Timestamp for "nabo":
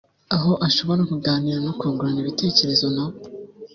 2.95-3.17